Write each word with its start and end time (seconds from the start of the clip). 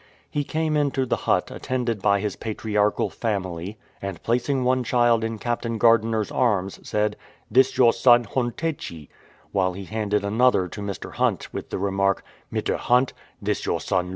He 0.31 0.43
came 0.43 0.75
into 0.75 1.05
the 1.05 1.15
hut 1.29 1.51
attended 1.51 2.01
by 2.01 2.21
his 2.21 2.35
patriarchal 2.35 3.11
family, 3.11 3.77
and 4.01 4.23
placing 4.23 4.63
one 4.63 4.83
child 4.83 5.23
in 5.23 5.37
Captain 5.37 5.77
Gardiner"'s 5.77 6.31
arms 6.31 6.79
said, 6.81 7.15
"This 7.51 7.77
your 7.77 7.93
son 7.93 8.25
Hontechi"; 8.25 9.09
while 9.51 9.73
he 9.73 9.85
handed 9.85 10.25
another 10.25 10.67
to 10.69 10.81
Mr. 10.81 11.11
Hunt 11.13 11.53
with 11.53 11.69
the 11.69 11.77
remark, 11.77 12.23
"Mitter 12.49 12.77
Hunt, 12.77 13.13
this 13.43 13.63
your 13.67 13.79
son 13.79 14.05
Lux." 14.07 14.09